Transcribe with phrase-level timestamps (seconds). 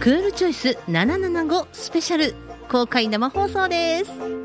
[0.00, 2.34] クールチョイス775スペシャル。
[2.70, 4.37] 公開生放送です。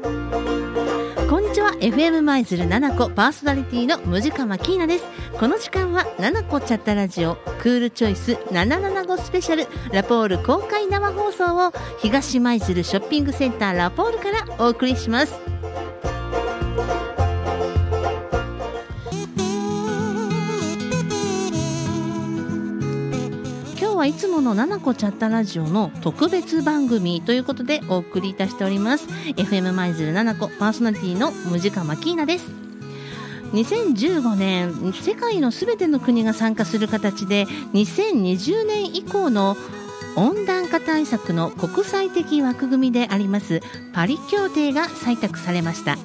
[1.79, 5.05] FM 舞鶴七子パーソナリティのムジカマキーナです。
[5.39, 15.52] この時間は七個チャットラジオクールチョイス775スペシャルラポール公開生放送を東舞鶴ショッピングセンターラポールからお送りします。
[24.03, 29.07] はいつもの七子チャッタラジオの特別番組ということでお送りいたしております。
[29.07, 32.51] FM 舞鶴七子パーソナリティのムジカマキーナです。
[33.53, 39.55] 2015年世界のすべての国が参加する形で2020年以降の
[40.17, 43.61] 温暖化対策の国際的枠組みであります
[43.93, 45.97] パリ協定が採択されました。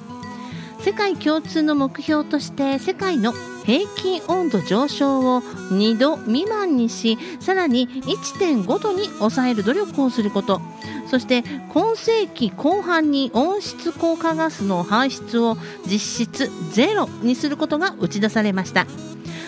[0.79, 3.33] 世界共通の目標として世界の
[3.69, 10.59] 平均温度上昇を2度未満にしさらに1.5度に抑える努力をすること。
[11.05, 18.87] そして今世紀後半に温室効果ガスの排出を実質ゼロにすることが打ち出されました。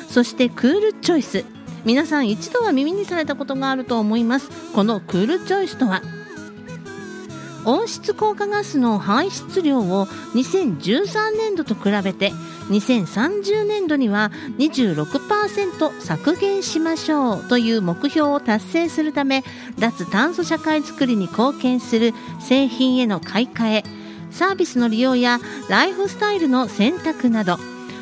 [0.07, 1.43] そしてクールチョイス。
[1.83, 4.51] 皆さん一度は耳にされたことがあると思います。
[4.75, 6.03] このクールチョイスとは
[7.65, 12.33] 温室効果ガスの排出量を2013年度と比べて
[12.69, 19.43] 2030年度には26%削減しましょうという目標を達成するため
[19.79, 23.83] 脱炭素社会づくりに貢献する製品への買い替え
[24.31, 25.39] サービスの利用や
[25.69, 27.57] ライフスタイルの選択など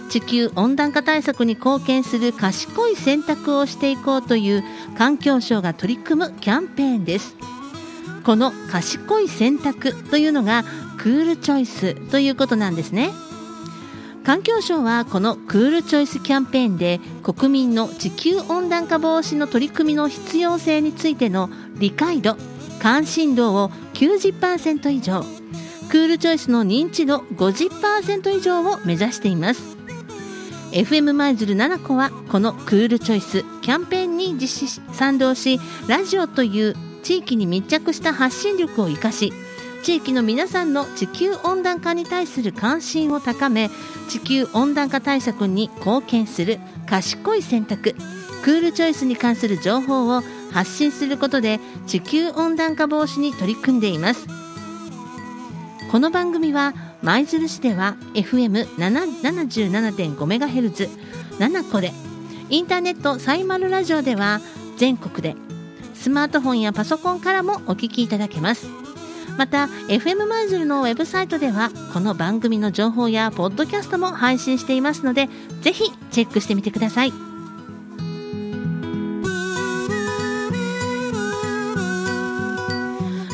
[0.09, 4.63] 地球温暖化対策に貢献する賢い選択をしていこうという
[4.97, 7.35] 環境省が取り組むキャンペーンです。
[8.23, 10.63] この賢い選択というのが
[10.97, 13.11] クールチョイスということなんですね
[14.23, 22.35] 環境省はこのクールチョイスキャンペーンで国民の地球温暖化防止の取り組みの必要性についての理解度
[22.79, 25.23] 関心度を90%以上
[25.89, 29.75] クールチョイスの認知度50%以上を目指しています。
[30.71, 39.33] FM 舞鶴7個はこのクールチョイスキャンペーンに実施賛同しラジオという地域に密着した発信力を生かし
[39.83, 43.69] 地域の皆さんの地球温暖化に対する関心を高め
[44.09, 47.95] 地球温暖化対策に貢献する賢い選択
[48.43, 54.27] クールチョイスに関する情報を発信することで地球温暖化防止に取り組んでいます。
[55.91, 60.87] この番組は舞鶴市では FM77.5MHz
[61.39, 61.91] 7個で
[62.49, 64.39] インターネットサイマルラジオでは
[64.77, 65.35] 全国で
[65.95, 68.88] スマートフォンやパソコンからもお聞きいただけます。
[69.37, 75.29] また FM 舞鶴のウェブサイトではこの番組の情報やポッドキャストも配信していますので
[75.61, 77.13] ぜひチェックしてみてください。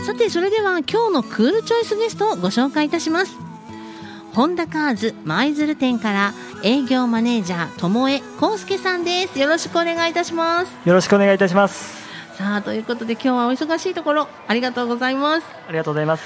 [0.06, 3.38] さてそれでは今日のクールチョイスゲストをご紹介いたします。
[4.34, 9.40] ホンダカーズ舞鶴店から営業マネージャー友江康介さんです。
[9.40, 10.72] よろしくお願いいたします。
[10.88, 12.05] よろしくお願いいたします。
[12.46, 15.48] さあということで今日はお忙しいところありがとうございます。
[15.68, 16.24] ありがとうございます。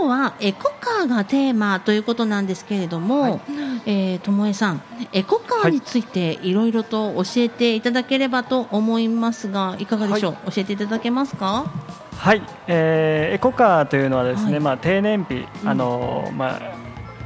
[0.00, 3.40] 今日はエコカーがテーマということなんですけれども、はい、
[3.84, 4.82] えー、友江さん
[5.12, 11.70] エコカーについていろいろと教えていただければと思いますがいかがでしょう、はい、教えていただけますか？
[12.16, 16.60] はい、えー、エコカーというのはですね、はい、まあ低燃費、あのまあ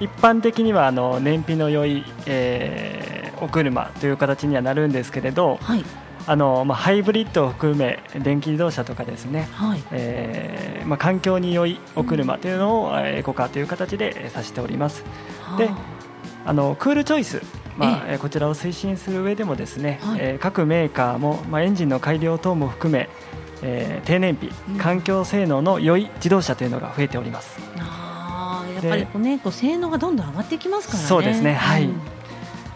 [0.01, 5.85] 一般的にはあの燃費の良い、えー、お車という形にはなるんですけれど、はい、
[6.29, 9.83] あのまあ、ハイブリッドを含め電気自動車とかですね、はい。
[9.93, 15.05] えーまあ、環境に良いお車というのを、うん、エコカーという形で指しております。
[15.57, 15.71] で
[16.45, 17.43] あのクールチョイス。
[17.77, 23.11] まあ、こちらを推進する上でもですね、はい、えー、各メーカーも、まあ、エンジンの改良等も含め、
[23.63, 24.49] えー、低燃費、
[24.79, 27.61] 環境性能の良い自動車というのが増えております。
[27.77, 31.07] やっぱりこう、ね、こう性能がどんどん上がってきますからね。
[31.07, 32.01] そうですね、はい、うん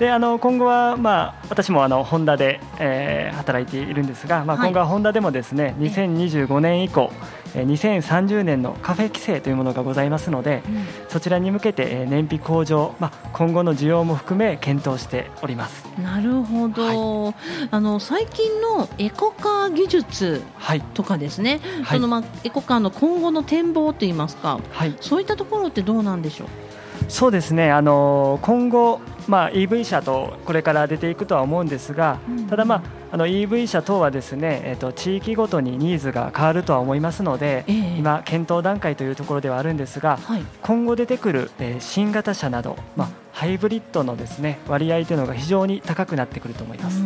[0.00, 7.12] であの今後は、まあ、私もあのホンダで、えー、働いているんですが、まあ、今後はホンダでもですね、はい、2025年以降、
[7.54, 7.66] えー、
[8.00, 15.84] 2030年のカフェ規制というものがございますので、うん、そちらに向けて、えー、燃費向上、まあ、今後の需要も含め検討しております。
[16.02, 17.34] なるほど、はい、
[17.70, 20.42] あの最近のエコカー技術
[20.94, 26.48] とかですね、はい、そのまあ、エコカーの今後の展望といいますか、はい、そういったところってどうなんでしょう？
[27.08, 29.00] そうですねあの今後、
[29.30, 47.00] まあ、EV 車とこれから出ていくとは思うんですが、うん、ただ、まああの EV 車等はですね、えーと、地域ごとにニーズが変わるとは思いますので、えー、今、検討段階というところではあるんですが、はい、今後出てくる、えー、新型車など、まあ、ハイブリッドのですね割合というのが非常に高くなってくると思います。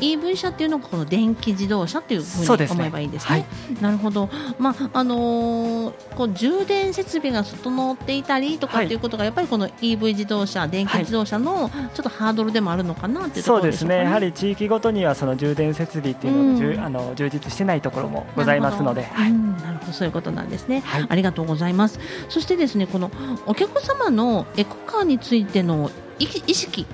[0.00, 3.46] EV 車っていうのがこの電気自動車というふうに思えばいいんですね。
[3.50, 19.92] すねはい、なるほど、まああのー、こう充電設備が整っていたりとかっていうことが、やっぱりこの EV 自動車、電気自動車のちょっとハードルでもあるのかなっていうところ、ね、そうですね、やはり地域ごとにはその充電設備っていうのが、うん、あの充実してないところもございますので、はい、うん、なるほど。
[19.92, 21.98] そういうことなんですね、はい、ありがとうございます。
[22.28, 23.10] そしてですねこの
[23.46, 26.86] お客様のエコカーについての意識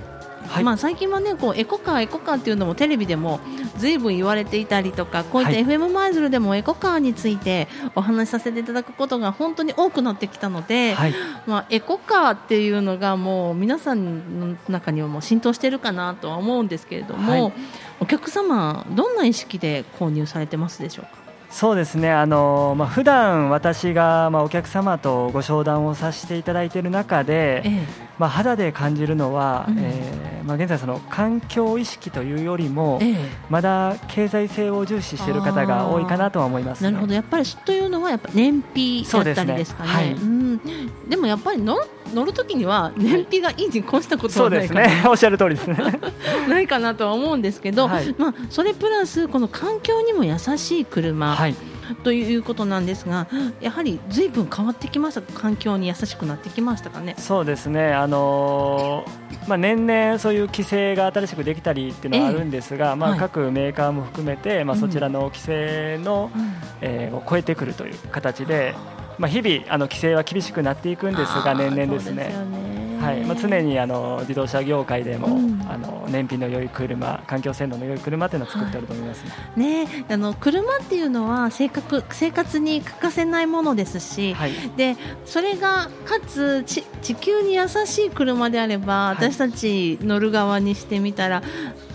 [0.47, 3.39] はい、まあ、最近はねこうエコカー、エコカーっていうのもテレビでも
[3.77, 11.13] ずいぶん言われていたりとかこういった FM マイズルでもエコカーについてお話しさせていただくことが本当に多くなってきたので、はい、
[11.45, 17.53] まあ、エコカーっていうのがもう皆さんの中にはもう浸透しているかなとは思うんですけれども、はい、
[17.99, 21.26] お客様、どんな意識で購入されてますでしょうか？
[21.49, 22.11] そうですね。
[22.11, 27.81] あの、まあ普段私が、まあ、お客様とご商談をさせていただいている中で、ええ、
[28.19, 33.15] まあ、肌で感じるのは、うん、えー、まあ、現在、その環境意識というよりも、え、
[33.49, 37.13] まだ経済性を重視している方が多いかなとは思います、ね、なるほど。
[37.13, 39.89] やっぱりというのはやっぱ燃費だったりですかね。
[39.89, 40.03] で、ね。
[40.03, 41.75] はい、うん、でもやっぱり乗
[42.13, 45.77] 乗るときには燃費がいいに越したことはないかな、ね、 おっしゃる通りですね。
[46.47, 51.55] ないかなとは思うんですけど、はい、まあ、それプラスこの環境にも優しい車、はい、
[52.03, 53.27] ということなんですが
[53.61, 57.15] やはりずいぶん変わってきました環境に優しくなってきましたかね？
[57.17, 68.75] そうですね、あのー、まあ、年々そういう規制が新しくできたりっていうのはあるんですが、えー、まあ、各メーカーも含めて、まあ、そちらの規制の、うん、えー、を超えてくるという形で、
[69.17, 72.77] まあ、日々あの規制は厳しくなっていくんですが年々ですね。
[72.99, 73.23] はい。
[73.23, 79.23] まあ、常にあの自動車業界でも、うん、あの燃費の良い車環境性能の良い車というのを作っていると思います、
[79.55, 86.83] ね、ねあの車っていうのは生活生活に欠かせないものですし、はい、でそれがかつ地
[87.15, 91.41] 球に優しい車であれば、私たち乗る側にしてみたら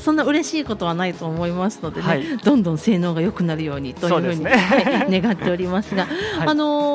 [0.02, 4.50] そんな嬉しいことはないと思いますのでね、はい、どんどん性能が良くなるようにというふうに、ね。
[4.50, 6.08] はい、願っておりますが、
[6.44, 6.91] あの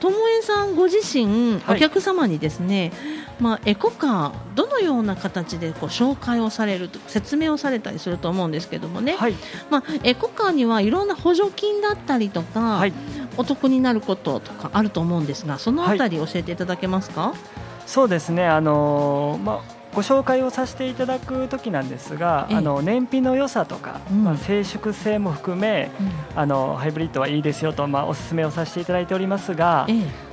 [0.00, 2.92] ともえさんご自身、お客様にですね、
[3.40, 9.34] まあ、エコカーどのような形でこう紹介をされる説明をされたりすると思うんですけどもね、はい、
[9.70, 12.92] まあ、エコカーにはいろんな補助金だったりとか、はい、
[13.36, 17.38] お得になることとかあると思うんですがそのあたり教えていただけますか、はい、
[17.86, 18.46] そうですね。
[18.46, 29.86] あのー、まあご紹介をさせていただく時なんですが、あの燃費の良さとか、うん、まあ、静粛性も含め、うん、あのハイブリッドはいいですよと、まあ、お勧めをさせていただいておりますが、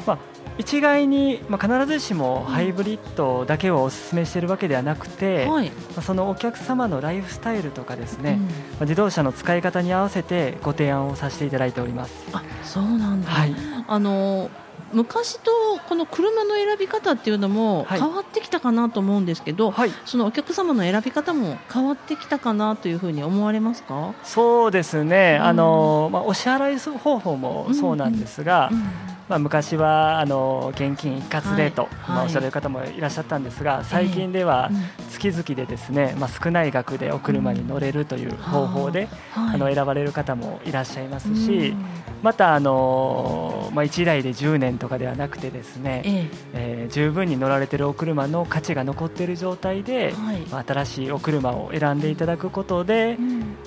[0.05, 0.17] まあ、
[0.57, 5.61] 一概に、まあ、必ずしもハイブリッドだけをお勧めしているわけではなくて、ま
[5.95, 8.47] あ、そのお客様のライフスタイルとかですね、うん、ま
[8.79, 12.13] あ、自動車の使い方に合わせてご提案をさせていただいております。
[12.33, 13.55] あそうなんだ、はい、
[13.87, 14.49] あの
[14.93, 15.51] 昔と
[15.89, 24.13] この車の選び方っていうのも変わってきたかなと思うんですけど、はい、そのお客様の選び方も変わってきたかなというふうに思われますか？
[24.23, 28.83] そうですね、うん、あのまあ、お支払い方法もそうなんですが、うんうん
[29.33, 34.69] まあ、昔はあの現金一括でと、まあ、おっしゃる方もいらっしゃったんですが、最近では
[35.09, 41.73] 月々でですね、まあ、少ない額でお車に乗れるという方法で、あの選ばれる方もいらっしゃいますし、
[42.21, 46.87] またあの、まあ、1台で10年とかではなくてですね、ええ。
[46.89, 50.13] ー、十分に乗られているお車の価値が残っている状態で、
[50.51, 53.17] まあ、新しいお車を選んでいただくことで、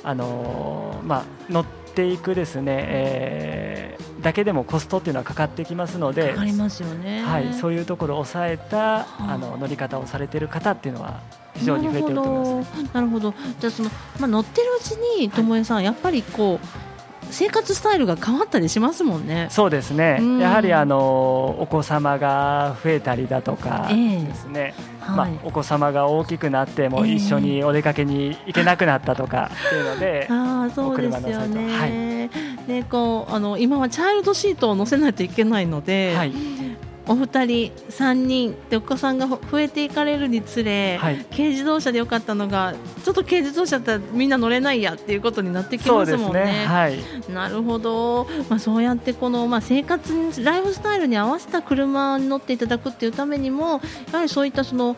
[0.05, 1.64] あのまあ、乗っ
[1.95, 3.75] ていくですね、えー、
[4.26, 11.21] だけでもコストっていうのはかかってきますのでかかりますよね、はい、そういうところを抑えた、あの乗り方をされている方っていうのは
[11.54, 13.35] 非常に増えてると思います、なるほど。
[13.61, 14.90] じゃあその、まあ、乗ってるうち
[15.21, 16.66] に友江さん、はい、やっぱりこう
[17.30, 19.49] 生活スタイルが変わったりしますもんね。
[19.50, 20.21] そうですね。
[20.40, 24.75] やはりあのお子様が増えたりだとかですね。
[24.76, 31.78] えー、まあ、お子様が大きくなっても一緒にお出かけに行けなくなったとかっていうので、 ああそうですよね。
[31.78, 32.66] はい。
[32.66, 36.33] でこうあの今はチャイルドシートを載せないといけないので、はい、
[37.09, 46.45] お二人3人でお子さんが増えていかれるにつれ、はい、軽自動車でよかったのがちょっと軽自動車だったらみんな乗れないやっていうことになってきますもんね。
[46.45, 46.67] ね。
[46.67, 46.99] はい、
[47.33, 53.81] なるほど、まあ、そうやってこの、まあ、生活にライフスタイルに合わせた車に乗っていただくっていうためにも
[54.13, 54.97] やはりそういったその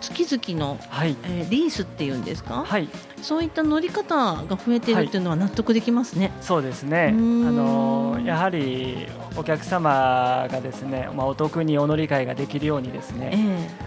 [0.00, 2.88] 月々の、はい、えー、リースっていうんですか、はい、
[3.22, 6.26] そういった乗り方が増えているっていうのは納得できますね。
[6.26, 7.08] はい、そうですね。
[7.08, 13.30] あのやはりお客様がですね、まあ、お得にお乗り換えができるようにですね、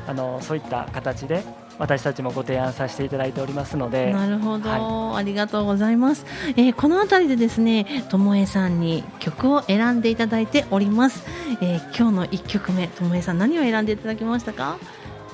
[0.05, 1.43] えー、あのそういった形で
[1.79, 4.13] 私たちもご提案させていただいておりますので。
[4.13, 11.23] なるほど、はい、ありがとうございます、えー、この辺りでですねともえさんに曲を選んでいただいております、
[11.61, 14.77] えー、今日の1曲目ともえさん何を選んでいただきましたか？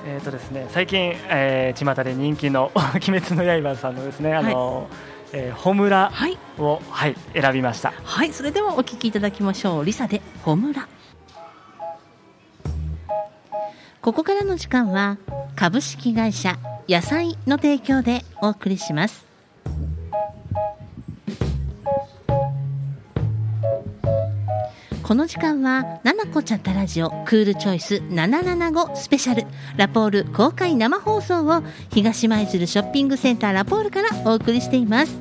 [0.06, 4.86] えーとですね、最近、えー、巷で人気の 「鬼滅の刃」さんのですね、あの、はい
[5.32, 6.38] えー、ホムラを、はい、
[6.90, 7.92] はい、選びました。
[8.02, 9.84] はいそれではお聞きいただきましょう。
[9.84, 10.88] リサでホムラ。
[14.02, 15.18] ここからの時間は
[15.56, 19.29] 株式会社野菜の提供でお送りします
[25.10, 29.44] この時間は、ななこちゃったラジオクールチョイス775スペシャル
[29.76, 35.20] ラポール公開生放送を東舞鶴ショッピングセンターラポールからお送りしています。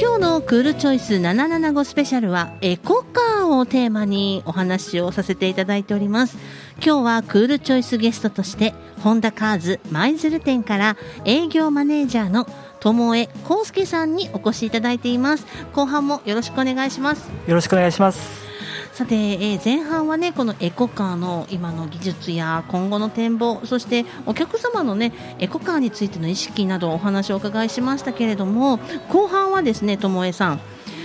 [0.00, 6.38] 今日のクールチョイス775スペシャルはエコカーをテーマにお話をさせていただいております。
[6.84, 8.74] 今日はクールチョイスゲストとして
[9.04, 12.48] ホンダカーズ舞鶴店から営業マネージャーの
[12.80, 15.46] 友江康介さんにお越しいただいています。
[15.72, 17.30] 後半もよろしくお願いします。
[17.46, 18.50] よろしくお願いします。
[18.92, 30.60] さて、えー、前半はねこのエコカーの今の技術や今後の展望そしてお客様のねエコカーについての意識などお話をお伺いしましたけれども後半はですね友江さん、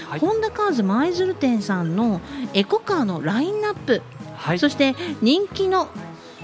[0.10, 2.20] はい、ホンダカーズ舞鶴店さんの
[2.54, 4.02] エコカーのラインナップ、
[4.36, 5.88] はい、そして人気の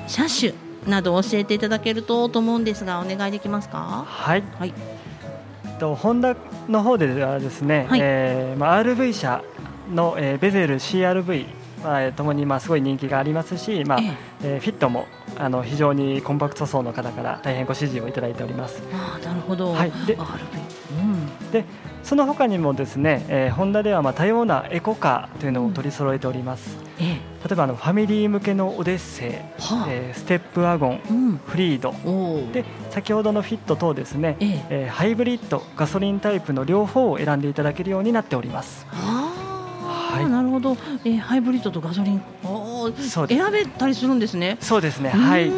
[0.07, 0.53] 車種
[0.87, 4.05] など教えていただけるとと思うんですがお願いできますか？
[4.07, 4.73] はい、はい
[5.81, 6.35] とホンダ
[6.69, 9.43] の方ではですね、はい、えー、まあ RV 車
[9.91, 13.99] の、えー、ベゼル CRV まあ、ともにまあすごい人気がありますし、まあ
[14.43, 18.83] えー、フィットもあの非常にコンパクト層の方から大変ご支持をいただいております。
[18.93, 20.21] あなるほど、はい、で RV、
[20.99, 21.65] うん、で
[22.03, 26.77] その他にもですね、えー、ホンダではまあ多様なエコカーというのを取り揃えております。
[26.99, 27.47] うん、ええ。
[27.47, 31.93] 例えばあのファミリー向けのオデッセイ、はあ、えー、ステップワゴン、うん、フリード。
[32.53, 34.65] で先ほどのフィット等ですね、ええ。
[34.69, 38.85] えー、ハイブリッドガソリンタイプの両方を選んでいただけるようになっております。
[38.89, 42.91] はあ、はい、なるほど、えー、ハイブリッドとガソリンお
[43.27, 44.57] 選べたりするんですね。
[44.59, 45.09] そうですね。
[45.09, 45.51] はい。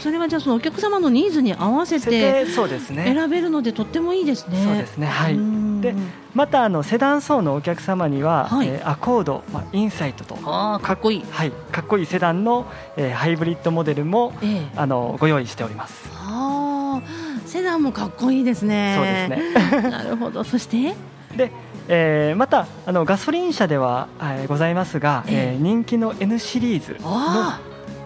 [0.00, 4.64] それはじゃあそのお客様のニーズに合わせて選べるのでとってもいいですね。
[4.64, 5.06] そうですね。
[5.06, 5.94] はいで
[6.34, 10.38] またあのセダン層のお客様には、はい、えー、アコード、まあ、インサイトと。
[10.44, 12.06] あかっこいい、はい、かっこいい。
[12.06, 16.08] セダンの、えー、ハイブリッドモデルも、えー、あのご用意しております。
[16.14, 17.02] あ
[17.46, 18.94] セダンもかっこいいですね。
[18.96, 19.90] そうですね。
[19.90, 20.44] なるほど。
[20.44, 20.94] そして？
[21.36, 21.50] で
[21.88, 27.08] えー、またあのガソリン車では、えー、ございますが、えー、人気の N シリーズの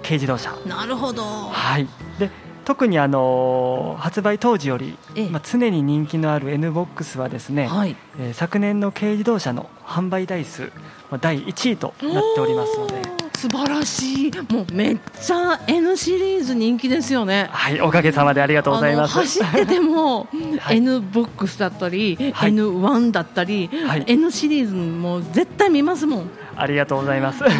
[0.02, 0.54] 軽自動車。
[0.66, 1.86] なるほど、はい、
[2.18, 2.30] で
[2.66, 4.98] 特にあの発売当時より、
[5.30, 10.62] まあ、常に人気のある N ボックスはですね、はい、えー、昨年の軽自動車の販売台数、
[11.08, 13.26] まあ、第1位となっておりますので。
[13.36, 14.32] 素晴らしい。
[14.50, 17.48] もうめっちゃ N シリーズ人気ですよね。
[17.52, 19.14] はいおかげさまでありがとうございます。
[19.14, 20.26] 走ってても、
[20.58, 26.30] はい、N ボックスだったり、はい、N1 だったり、はい、N シリーズも絶対見ますもん。
[26.56, 27.44] ありがとうございます。
[27.44, 27.50] ね、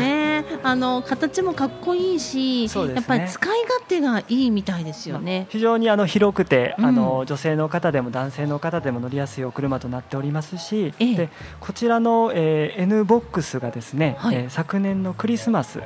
[0.62, 5.46] あの形もかっこいいし、ね、やっぱり使い勝手がいいみたいですよね。
[5.50, 11.28] 非常にあの広くて、うん、あの女性の方でも男性の方でも乗りやすいお車となっておりますし、ええ、で
[11.60, 15.80] こちらの、えー、N ボックスがですね、はい、えー、昨年のクリスマス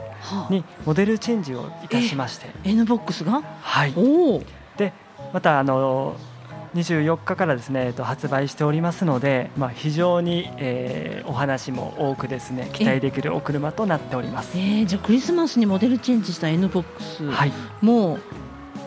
[0.48, 3.42] にモデルチェンジをいたしまして、え N ボックスが？
[3.62, 3.92] はい。
[3.96, 4.42] お
[4.76, 4.92] で
[5.32, 6.16] またあの
[6.74, 18.20] 24日からですね、えっと、発売しておりますので、まあ、非常に、えー、お話も多くですね期待できるお車となっております、えー、じゃあクリスマスにモデルチェンジした N ボックス、はい、もう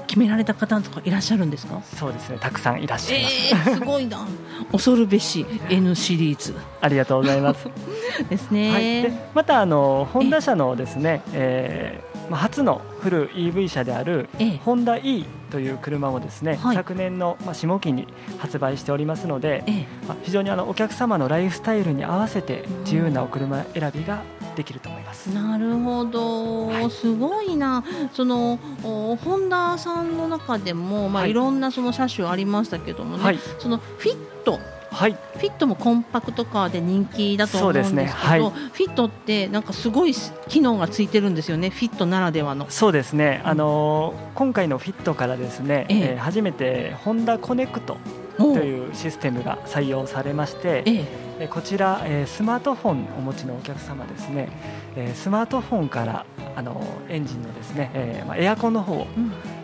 [0.07, 1.81] 決められた方とかいらっしゃるんですか？
[1.81, 4.27] そうですねたくさんいらっしゃいます、えー、すごいな。
[4.71, 6.53] 恐るべし N シリーズ。
[6.81, 7.67] ありがとうございます。
[8.29, 14.29] ですね、はい、でまたあのホンダ社のですね、えーまあ、初のフル EV 車である
[14.63, 18.07] ホンダ E という車もですね、はい、昨年の、まあ、下期に
[18.39, 19.63] 発売しておりますので、
[20.07, 24.23] まあ、非常にあのお客様のライフスタイルに合わせて自由なお車選びが
[24.55, 25.27] できると思います。
[25.27, 27.83] なるほど、はい、すごいな。
[28.13, 34.59] そのホンダさんの中でもまあ、はい、いろんなその車種ありましたけどもね、はい、そのフィット
[34.93, 38.07] はい、フィットもコンパクトカーで人気だと思うんですけど、ね。
[38.09, 40.13] はい、フィットってなんかすごい
[40.47, 42.67] 機能がついてるんですよね、フィットならではの。
[42.69, 46.03] そうですね、あのー、今回のフィットからですね、ええ。
[46.15, 47.97] ー、初めてホンダコネクト
[48.37, 51.05] というシステムが採用されまして、え
[51.39, 54.49] え、こちら、えー、スマートフォンお持ちのお客様ですね、
[54.95, 59.07] えー、スマートフォンからあのエンジンのですね、えーまあ、エアコンの方を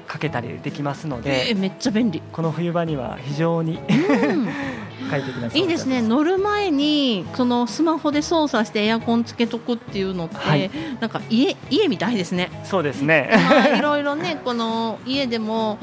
[0.08, 2.22] かけたりできますので、うん、えー、めっちゃ便利。
[2.32, 4.50] この冬場には非常に、うん
[5.10, 6.02] 快適ないいですね。
[6.02, 12.50] 乗る前にそのスマホで操作してエアコンつけとくっていうのって、はい、なんか家家みたいですね。
[12.64, 15.80] そうですね、まあ、 いろいろねこの家でも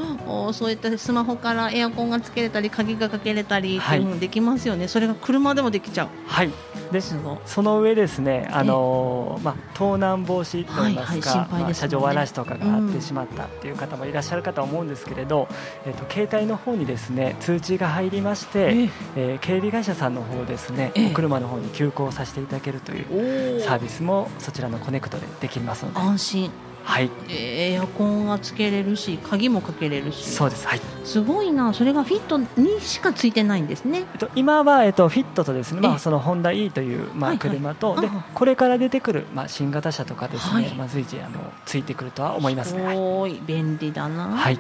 [0.52, 6.09] そういったスマホからエアコンがつけれたり鍵がかけれたりっていうのできますよね、はい、それが車でもできちゃう。
[6.26, 6.50] はい。
[6.92, 15.49] でその上ですねあの、まあ、盗難防止といいますか、はいはいね、まあ、車上荒らしとかがあってしまったっていう方もいらっしゃるかと思うんですけれど、
[15.85, 25.99] うん、えーと、携帯の方にですね通知が入りまして、えー、えー、警備会社さんの方ですね、えー、車の方に急行させていただけるというサービスもそちらのコネクトでできますので。
[25.99, 26.50] 安心
[26.86, 30.30] はい、エアコンがつけれるし鍵もかけれるし。
[30.30, 31.74] そうです、はい、すごいな。
[31.74, 37.96] それがフィットにしかついてないんですね、えっと、今は、えっと、フィットとですね、まあ、そのホンダ E という、まあ、車と、はい。
[37.98, 42.88] はい、でこれから出てくる、まあ、新型車とかですね、はい、まあ、随時あのついてくるとは思いますね。
[42.88, 44.58] すごい便利だな、はい。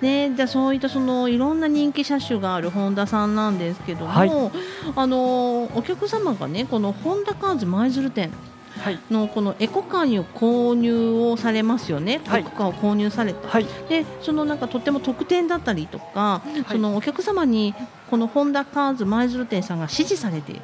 [0.00, 4.30] ね、じゃそういったそのいろんな人気車種があるホンダさんなんですけども、はい、
[4.94, 8.30] あのお客様がねこのホンダカーズ舞鶴店
[9.10, 17.74] のこのエコカーを購入をされますよね、はい、エコカーを購入された、はい、でそのなんかとっても特典だったりとか、はい、そのお客様に
[18.10, 20.62] このホンダカーズ舞鶴店さんが支持されている、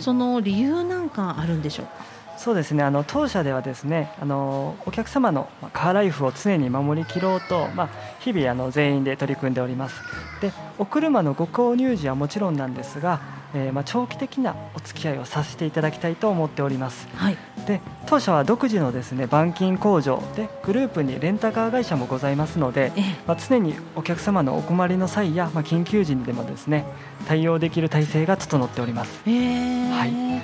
[0.00, 1.92] その理由なんかあるんでしょうか？
[2.36, 2.82] そうですね。
[2.82, 7.88] あの当社ではですねあのお客様のカーライフを常に守りきろうと、まあ、
[8.20, 10.00] 日々あの全員で取り組んでおります。
[10.40, 13.20] でお車のご購入時はもちろんなんですが
[13.54, 22.92] えー、まあ、長期的なお付き合いをさせていただきたいと思っております、はい、で当社は独自のですね板金工場でグループにレンタカー会社もございますので、
[23.26, 26.84] まあ、常にお客様のお困りの際や、まあ、緊急時にでもですね
[27.26, 29.22] 対応できる体制が整っております。
[29.24, 30.40] はい。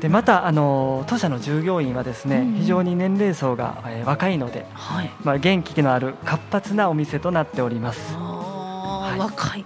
[0.00, 8.14] でまたあの当社の従業員はですね、うん、非常に年齢層が、えー、若いので、はい、まあ、元気のある活発なお店となっております。
[8.14, 9.64] はい、若い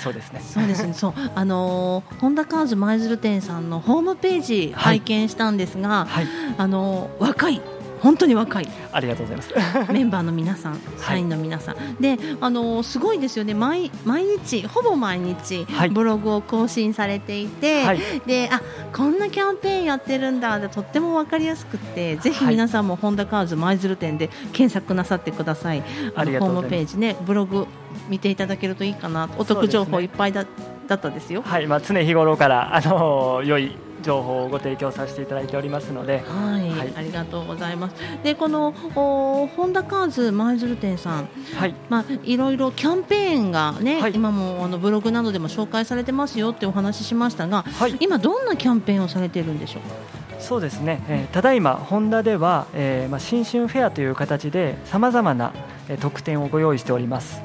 [0.00, 0.40] そうですね。
[0.40, 0.94] そうですね。
[0.94, 6.26] そうあの本田カーズ舞鶴店さんのホームページ拝見したんですが、はい、
[6.56, 7.60] あの若い
[8.00, 8.68] 本当に若い。
[8.92, 9.54] ありがとうございます。
[9.92, 13.54] メンバーの皆さん社員の皆さん、はい、であのすごいですよね。
[13.54, 18.60] 毎毎日ほぼ毎日、ブログを更新されていて、はい、であ
[18.96, 25.82] こんなキャンペーンやってるんだでとっても分かりやすくてぜひ皆さんも本田カーズ舞鶴店で検索なさってください。
[26.14, 27.66] あのホームページねブログ
[28.08, 30.44] 見ていただけるといいかなお得情報いっぱいだ,、
[30.86, 31.42] だったですよ。
[31.42, 37.94] はい、まあ、常日頃からあの良い情報をご提供させていただいておりますので、はい、はい、ありがとうございます。
[38.22, 50.40] で、このおホンダカーズ舞鶴店さん、はい、まあいろいろキャンペーンがね、はい、今もあのブログなどでも紹介されてますよってお話ししましたが、はい、今どんなキャンペーンをされているんでしょうか？
[50.40, 55.52] そうですね、えー、ただいまホンダでは、えーまあ、新春フェアという形でさまざまな、
[55.88, 57.42] えー、特典をご用意しております。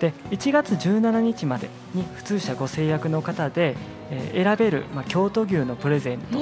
[0.00, 3.76] で1月17日までに普通車ご制約の方で、
[4.10, 6.38] えー、選べる、まあ、京都牛のプレゼント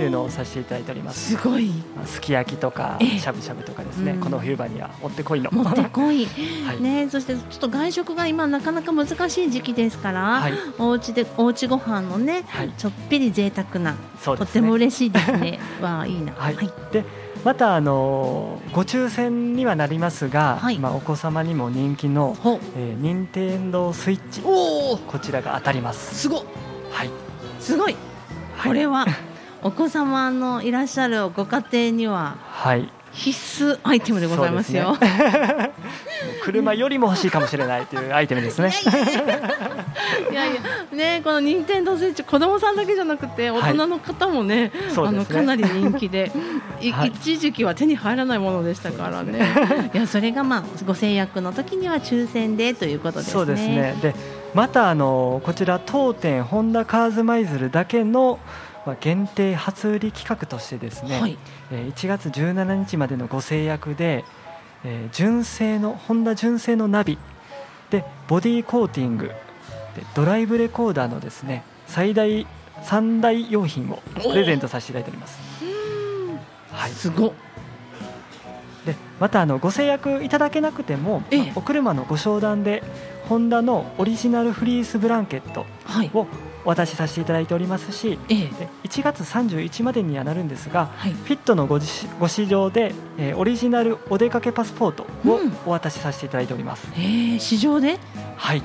[0.00, 1.36] というのをさせていただいております。
[1.36, 5.50] すごい、まあ、すき焼きとかしゃぶしゃぶとかですね、この冬場にはもってこいの。
[5.50, 6.26] もってこい、
[6.66, 15.58] はい、ね、そしてちょっと外食が今なかなか難しい時期ですから、はい、お家でお家ご飯のね、はい、ちょっぴり贅沢な、ね、とても嬉しいですね。
[15.82, 16.56] わいいな、はい、
[16.92, 17.04] で
[17.44, 22.36] またあのご抽選にはなりますが、はい、まあ、お子様にも人気の、
[22.76, 24.40] えー、任天堂スイッチ。
[24.42, 26.14] こちらが当たります。
[26.14, 26.44] すご
[26.90, 27.10] はい。
[27.58, 27.96] すごい。
[28.62, 29.06] これは、
[29.62, 34.94] お子様のいらっしゃるご家庭には、はい、必須アイテムでございますよ。
[34.94, 35.72] すね、
[36.42, 38.72] 車よりも欲しいかもしれないというアイテムですね。
[40.30, 40.60] いやいや。
[40.92, 46.30] ねこの任天堂スイッチ子供さんだけじゃなくて大人の方もね、はい、あのかなり人気で、
[46.92, 49.32] はい、一時期は手に入らないものでしたからね。
[49.32, 49.90] ね。
[49.92, 53.32] いやそれがまあご制約の時には抽選でということですね。
[53.32, 53.96] そうですね。
[54.00, 54.14] で
[54.54, 58.38] またあのこちら当店ホンダカーズマイズルだけの
[58.86, 61.38] まあ、限定初売り企画としてですね、はい、
[61.70, 64.24] えー、1月17日までのご制約で、
[64.84, 67.18] えー、純正のホンダ純正のナビ
[67.90, 69.34] でボディコーティングで
[70.14, 72.46] ドライブレコーダーのですね最大
[72.84, 75.38] 3大用品をプレゼントさせていただいております。
[76.72, 77.34] はい、すご
[78.86, 82.82] でまたあのご制約いただけなくても、まあ、お車のご商談で
[83.30, 85.64] ホンダのオリジナルフリースブランケット
[86.18, 86.26] を
[86.64, 91.78] お渡しさせていただいておりますし、ええ、1月31までにはなるんですが、はい、フィットのご
[92.18, 96.88] ご市場で、えー、オリジナルお出かけパスポートをお渡しさせていただいております。
[96.88, 98.00] うん、えー、市場で？
[98.36, 98.64] はい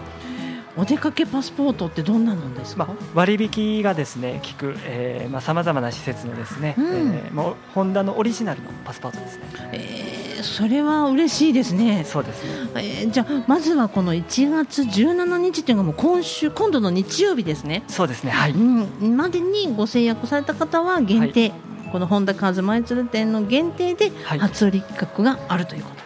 [0.77, 9.45] お出かけパスポートってどんなのですか、まあ、割引がですね効く、えーまあ、さまざまな施設のですね、うん、えー、もうホンダのオリジナルのパスポートですね。
[9.71, 12.03] えー、それは嬉しいですね。
[12.03, 12.69] そうですね。
[12.75, 17.83] えー、じゃあまずはこの1月17日っていうのがもう今週今度の日曜日ですね。
[17.87, 18.31] そうですね。
[18.31, 18.51] はい。
[18.51, 25.95] うん、までにご制約された方は限定、はい、この本田カーズ舞鶴店の限定で初売り価格があるということ。
[25.95, 26.04] はい、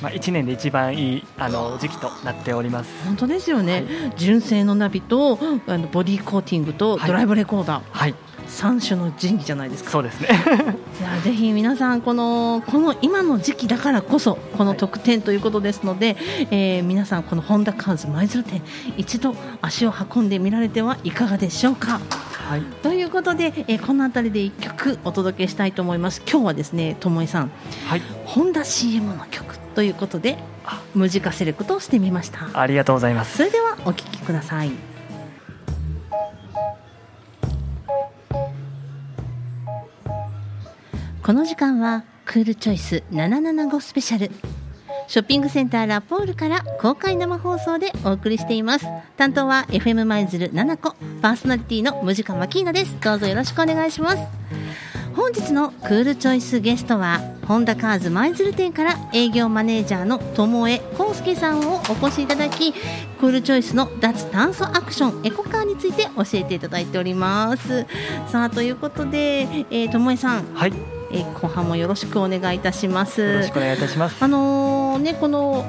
[0.00, 3.04] まあ、1年で一番いいあの時期となっております。
[3.04, 8.14] 本当ですよね、はい、純正のナビとあのボディコーティングとドライブレコーダー、はい、
[8.48, 9.90] 3種の神器じゃないですか。
[9.90, 10.28] そうですね。
[10.98, 18.62] じゃあぜひ皆さんこのこの今の時期だからこそこの特典ということですので、はい、えー、皆さんこのホンダカーズ舞鶴店
[18.96, 22.00] 一度足を運んでみられてはいかがでしょうか
[22.46, 26.22] はい、ということで、えー、この辺りで1曲お届けしたいと思います。
[26.30, 27.50] 今日はですねともえさん、
[27.88, 30.38] はい、ホンダ CM の曲ということで
[30.94, 32.48] 無ジカセレクトをしてみました。
[32.52, 33.38] ありがとうございます。
[33.38, 34.70] それではお聞きください。
[41.20, 44.30] この時間はクールチョイス775スペシャル
[45.08, 48.86] ショッピングセンターラポールから公開生放送でお送りしています。
[49.16, 52.96] 担当は FM 舞鶴7個パーソナリティのムジカマキーナです。
[53.00, 54.22] どうぞよろしくお願いします。
[55.14, 67.86] 本日のクールチョイスゲストはホンダカーズ舞鶴店から営業マネージャーの友江康介さんをお越しいただきクールチョイスの脱炭素アクションエコカーについて教えていただいております。
[68.26, 69.18] さあということで、
[69.70, 70.54] えー、友江さん。
[70.54, 70.95] はい。
[71.10, 73.20] えー、後半もよろしくお願いいたします。
[73.20, 74.22] よろしくお願いいたします。
[74.22, 75.64] あのー、ねこの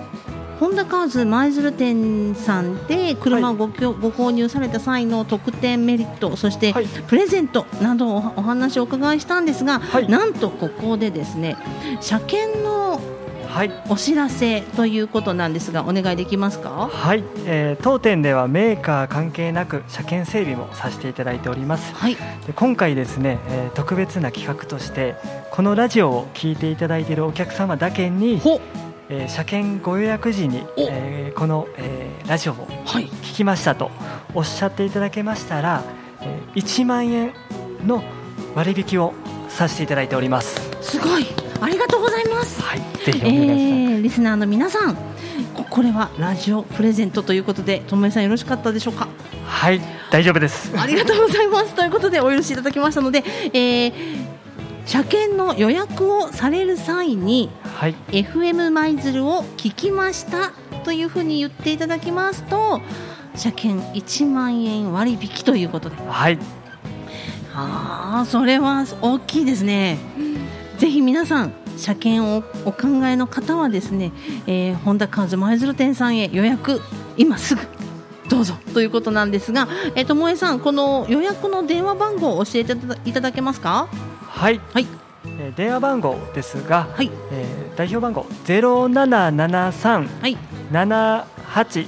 [0.60, 6.74] ホンダカーズ舞鶴店さんで車をご,、はい、ご購入された際の特典メリットそして
[7.08, 11.58] プレゼントなどをお話をお伺いしたんですが、はい、なんとここでですね
[12.02, 13.00] 車検の
[13.48, 16.90] はい、お知らせということなんですがお願いできますか？
[16.92, 25.16] はい、えー、当店ではメーカー関係なく車検整備もさせていただいております、はい、で今回ですね、えー、特別な企画として
[25.52, 28.42] このラジオを聞いていただいているお客様だけに
[29.10, 33.90] えー、車検ご予約時に、えー、この、えー、ラジオを聞きましたと
[34.34, 35.82] おっしゃっていただけましたら、
[36.22, 37.32] えー、1万円
[37.86, 38.04] の
[38.54, 39.14] 割引を
[39.48, 40.60] させていただいております。
[40.82, 41.26] すごい
[41.62, 42.62] ありがとうございます。
[42.62, 43.60] はい、ぜひお願いします。
[43.60, 44.98] えー、リスナーの皆さん、
[45.70, 49.08] これはラジオプレゼントということで、ともえさんよろしかったでしょうか？
[49.46, 50.72] はい、大丈夫です。
[50.78, 51.74] ありがとうございます。
[51.74, 53.94] ということでお許しいただきましたので、えー、
[54.86, 60.52] 車検の予約をされる際に、はい、FM 舞鶴を聞きました
[60.84, 62.82] というふうに言っていただきますと、
[63.36, 65.96] 車検1万円割引ということで。
[66.08, 66.40] はい。
[67.54, 69.98] ああ、それは大きいですね。
[70.78, 74.12] ぜひ皆さん車検をお考えの方はですね、
[74.48, 76.82] えー、本田カーズ舞鶴店さんへ予約
[77.18, 77.62] 今すぐ
[78.30, 83.88] どうぞということなんですが、えー、ともえさんこの予約の電話番号を教えていただけますか？
[84.22, 84.88] はい、はい。
[85.40, 87.12] えー、電話番号ですが、はい。
[87.32, 90.10] えー、代表番号ゼ七七三
[90.72, 91.88] 七八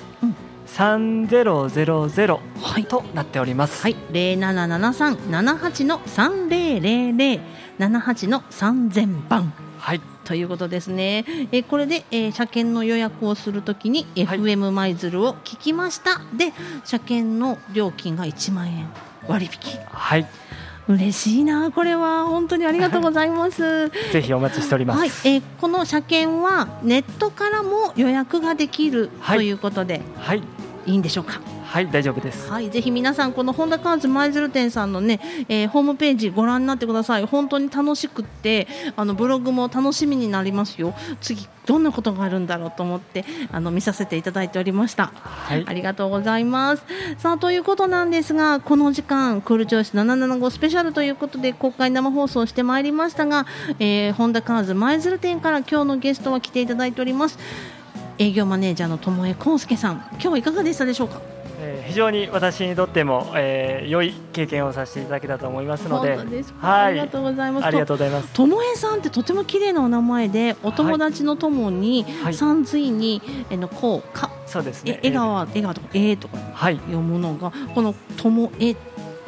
[0.69, 2.39] 三ゼロゼロゼロ
[2.88, 3.82] となっております。
[3.82, 7.39] はい、零七七三七八の三零零零
[7.77, 9.51] 七八の三千番。
[9.77, 10.01] はい。
[10.23, 11.25] ということですね。
[11.51, 16.21] えこれで、えー、車検の予約をするときに、はい、FM 舞鶴を聞きました。
[16.38, 16.53] で、
[16.86, 18.88] 車検の料金が一万円
[19.27, 19.79] 割引。
[19.89, 20.27] はい。
[20.88, 30.43] 嬉しいなこれは本当にありがとうございます ぜひお待ちしております、はい、えー、この車検はネットからも予約ができる、ということで、はい、い
[30.93, 31.41] いんでしょうか？
[31.65, 32.49] はい大丈夫です。
[32.49, 37.25] はいぜひ皆さんこの本田カーズ舞鶴店さんのね、えー、ホームページご覧になってください。
[37.25, 40.95] 本当に楽しくってあのブログも楽しみになりますよ。
[41.21, 46.84] 次どんなことがあるんだろうと思ってあの見させていただいておりました、はい、ありがとうございます。
[47.19, 53.45] さあということなんですがこの時間クールチョイス775スペシャルということで公開生放送してまいりましたが、
[53.78, 57.38] えー、本田カーズ舞鶴店から今日のゲストは来ていただいております
[58.21, 61.21] 営業マネージャーの友江康介さん今日はいかがでしたでしょうか？
[61.62, 66.17] えー、非常に私にとっても、えー、良い経験をさせていただけたと思いますので、
[66.60, 67.65] はい、ありがとうございます。
[67.65, 68.34] ありがとうございます。
[68.34, 74.99] ともえさんってとても綺麗なお名前で、お友達のともに、はい、さんずいに、えのこうか、そうですね。
[75.03, 78.75] え、笑顔、笑顔とか、えー、とか、はい、読むのが、このともえ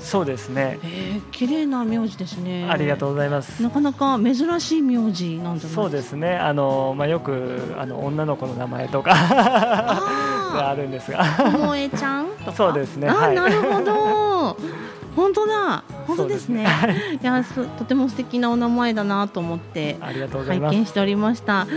[0.01, 0.79] そうですね。
[0.83, 2.67] えー、綺麗な名字ですね。
[2.69, 3.61] ありがとうございます。
[3.61, 6.35] なかなか珍しい名字なんじゃないそうですね。
[6.35, 11.23] あのまあよくあの女の子の名前とかがあるんですが。
[11.51, 12.53] もえちゃんとか？
[12.53, 13.07] そうですね。
[13.07, 14.57] あ、はい、なるほど。
[15.15, 15.83] 本当だ。
[16.07, 16.65] 本当ですね。
[16.65, 17.43] すねいや
[17.77, 21.67] とても素敵なお名前だなと思って拝見しておりました。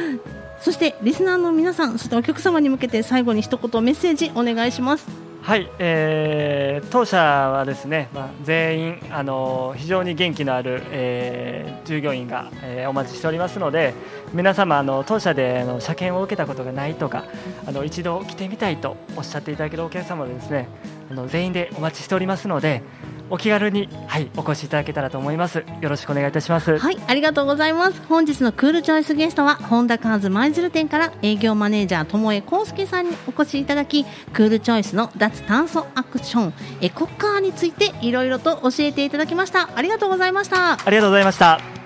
[0.60, 5.23] そしてリスナーの皆さん、そしてお客様に向けて最後に一言メッセージお願いします。
[5.44, 13.92] はい、えー、当社はですね、まあ、全員あの非常に元気のある、えー、従業員が、えー、お待ちしておりますので
[14.32, 17.26] 皆様あの当社であの車検を受けたことがないとか
[17.66, 20.66] あの一度来てみたいとおっしゃっていただけるお客様ですね
[21.10, 22.82] あの全員でお待ちしておりますので
[23.30, 25.64] お気軽に、はい、お越しいただけたらと思います。
[25.80, 26.78] よろしくお願いいたします。
[26.78, 28.02] はい、ありがとうございます。
[28.08, 39.70] 本日のクールチョイスゲストは、本田カーズ舞鶴店から営業マネージャー、友江康介さんにお越しいただき、クールチョイスの脱炭素アクション、エコカーについていろいろと教えていただきました。
[39.74, 40.72] ありがとうございました。
[40.72, 41.83] ありがとうございました。